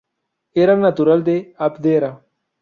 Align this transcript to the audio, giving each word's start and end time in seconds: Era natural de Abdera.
Era 0.63 0.75
natural 0.77 1.23
de 1.23 1.53
Abdera. 1.59 2.11